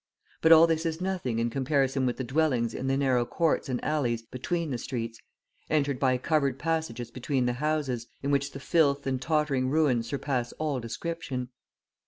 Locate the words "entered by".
5.69-6.17